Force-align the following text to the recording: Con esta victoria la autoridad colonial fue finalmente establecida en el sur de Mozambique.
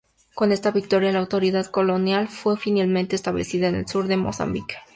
Con 0.33 0.51
esta 0.51 0.71
victoria 0.71 1.11
la 1.11 1.19
autoridad 1.19 1.67
colonial 1.67 2.27
fue 2.27 2.57
finalmente 2.57 3.15
establecida 3.15 3.67
en 3.67 3.75
el 3.75 3.87
sur 3.87 4.07
de 4.07 4.17
Mozambique. 4.17 4.73